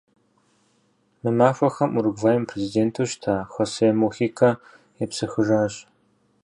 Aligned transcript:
Мы 1.21 1.29
махуэхэм 1.37 1.89
Уругваим 1.97 2.43
и 2.45 2.49
президенту 2.51 3.01
щыта 3.11 3.35
Хосе 3.53 3.87
Мухикэ 3.99 4.51
епсыхыжащ. 5.03 5.73